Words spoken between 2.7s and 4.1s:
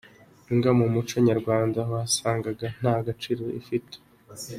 nta gaciro ifite.